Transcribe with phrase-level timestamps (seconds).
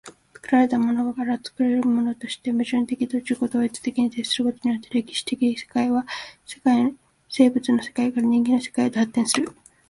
[0.33, 6.07] 作られたものから作るものへとして、矛盾的自己同一に徹することによって、歴史的世界は
[7.29, 9.51] 生物の世界から人間の世界へと発展する。